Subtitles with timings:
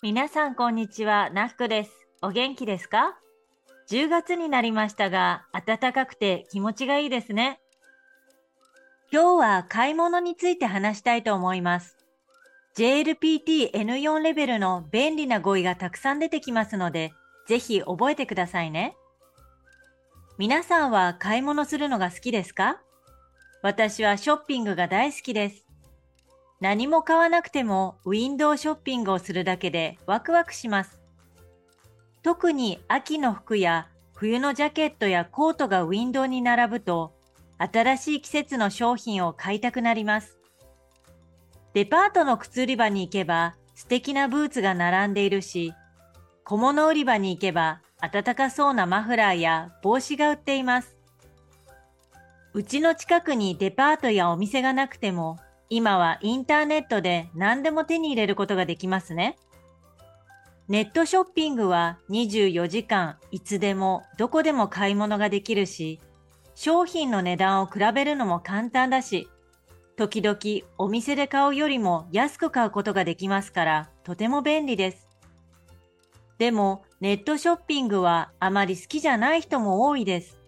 [0.00, 1.90] 皆さんこんにちは、ナックです。
[2.22, 3.18] お元気ですか
[3.90, 7.58] ?10 月になりましたが、暖かくて気持ちがいいですね。
[9.12, 11.96] 今日は買い物について話したいと思います。
[12.76, 17.12] JLPT N4 レベルの便利な語彙がたくさん出てきますので、
[17.48, 18.96] ぜひ覚えてくださいね。
[20.38, 22.80] 皆さんは買い物するのが好きですか？
[23.64, 25.67] 私はショッピングが大好きです。
[26.60, 31.00] 何も買わなくてもウィンドウショッピングをするだけでワクワクします。
[32.22, 37.12] 特に秋の服や冬のジャケットやコートがウィンドウに並ぶと
[37.58, 40.36] 新しい季節の商品を買いたくなります。
[41.74, 45.72] デパートの靴売り場に行けば素敵なブーツが並んでいるし、
[46.42, 50.96] 小物売り場に行けば暖かそうなマフラーや帽子が売っています。
[52.52, 55.38] うちの近くにデパートやお店がなくても、
[55.70, 59.36] 今はインターネットで何でも手に入れることができますね。
[60.68, 66.00] ネットショッピングは24時間いつでもどこでも買い物ができるし、
[66.54, 69.28] 商品の値段を比べるのも簡単だし、
[69.96, 70.38] 時々
[70.76, 75.06] お店で買うよりも安く買うことができますからとても便利です。
[76.38, 80.38] でもネットショッピングはあまり好きじゃない人も多いです。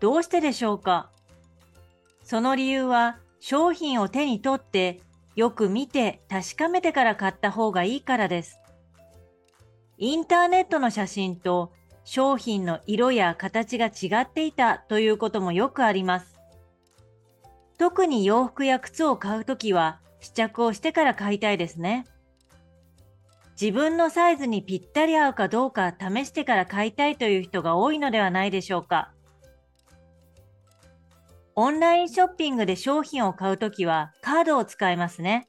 [0.00, 1.10] どうしてでしょうか？
[2.22, 5.00] その理由は商品を手に取って
[5.36, 8.58] よく見て確かめてから買った方がいいからです。
[9.98, 16.40] インターネットの写真と商品の色や形が違っていたということもよくあります。
[17.78, 22.04] 特に洋服や靴を買うときは試着をしてから買いたいですね。
[23.52, 29.12] 自分のサイズにぴったり合うかどうか試してから買いたいという人が多いのではないでしょうか。
[31.58, 35.48] オンラインショッピングで商品を買うときはカードを使いますね。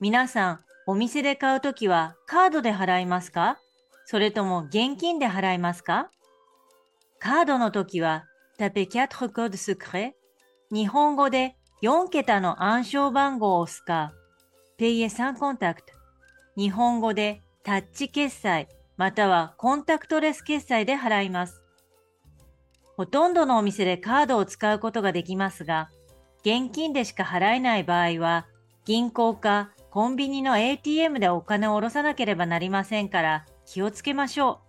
[0.00, 3.58] 皆さん、お店で買うときはカードで払いますか？
[4.06, 6.10] それとも現金で払いますか？
[7.18, 8.24] カードのときは、
[8.56, 10.16] タペ4コードスクレ
[10.72, 14.14] 日本語で4桁の暗証番号を押すか、
[14.78, 15.92] ペイエサンコンタクト
[16.56, 21.62] 日本語でタッチ決済またはコンタクトレス決済で払います。
[22.98, 25.88] ほとんどのお店でカードを使うことができますが、
[26.40, 28.48] 現金でしか払えない場合は、
[28.84, 34.62] 銀行かコンビニの ATM でお金を下ろさなければなりませんから気をつけましょ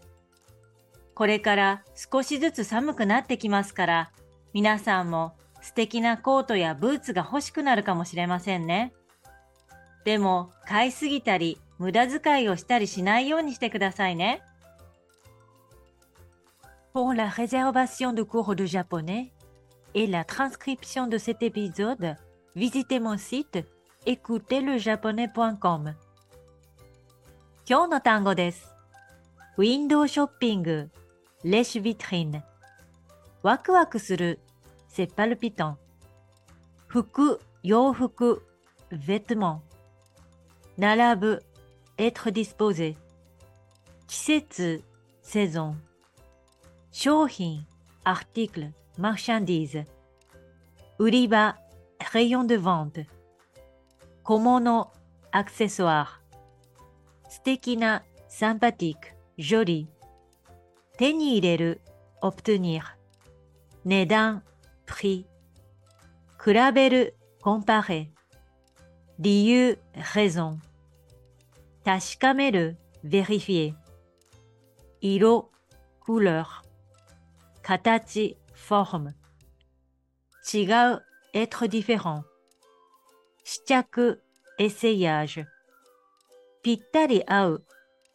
[0.00, 1.14] う。
[1.14, 4.12] これから少しずつ寒くなってきますから、
[4.54, 8.94] 皆さんも素敵なコートやブーツが欲しくなるかもしれませんね。
[10.06, 14.40] でも、買いすぎたり、無駄遣いをしたりしないようにしてくださいね。
[16.97, 19.33] Pour la réservation de cours de japonais
[19.93, 22.15] et la transcription de cet épisode,
[22.55, 23.65] visitez mon site
[24.05, 25.95] écoutezlejaponais.com.
[27.65, 28.73] 今日の単語です。
[29.57, 30.89] ウィンドウショッピング、
[31.43, 32.43] レシュビトリン。
[33.41, 34.39] ワクワクする、
[34.89, 35.77] セパルピトン。
[36.87, 38.45] 服、洋服、
[38.91, 39.61] ベトモン。
[40.77, 41.43] 並ぶ、
[41.97, 42.97] être disposé。
[44.07, 44.83] 季節、
[45.21, 45.86] セゾン。
[46.97, 47.65] 商品、
[48.03, 49.85] article, marchandise。
[50.99, 51.57] 売り場、
[51.99, 53.07] rayon de vente。
[54.23, 54.91] 小物、
[55.31, 56.07] accessoire。
[57.27, 59.87] 素敵な、sympathique, joli。
[60.97, 61.81] 手に入れる、
[62.21, 62.83] obtenir。
[63.83, 64.43] 値段、
[64.85, 65.25] prix。
[66.43, 68.09] 比べる、comparer。
[69.19, 69.79] 理由、
[70.13, 70.57] raison。
[71.83, 73.75] 確かめる、vérifier。
[75.01, 75.49] 色、
[76.05, 76.45] couleur。
[77.67, 79.13] 形、forme。
[80.53, 81.01] 違う、
[81.33, 82.23] être différent。
[83.43, 84.23] 試着、
[84.59, 85.45] essayage。
[86.61, 87.65] ぴったり合う、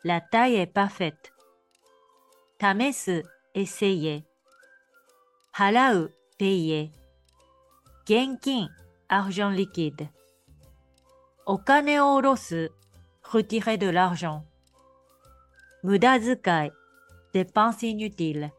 [0.04, 1.14] la taille est parfaite。
[2.60, 4.24] 試す、essayer。
[5.52, 6.90] 払う、payer。
[8.04, 8.68] 現金、
[9.08, 10.08] argent liquide。
[11.44, 12.72] お金を下ろす、
[13.22, 14.42] retirer de l'argent。
[15.82, 16.72] 無駄遣い、
[17.32, 18.50] dépenses inutiles。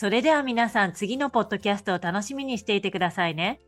[0.00, 3.60] それでは皆さん次のポッドキャストを楽しみにしていてくださいね。